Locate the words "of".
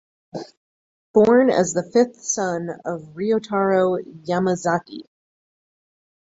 2.85-3.13